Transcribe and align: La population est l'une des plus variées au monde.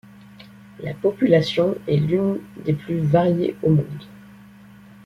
La 0.79 0.95
population 0.95 1.75
est 1.87 1.97
l'une 1.97 2.39
des 2.65 2.73
plus 2.73 2.97
variées 3.01 3.55
au 3.61 3.69
monde. 3.69 4.05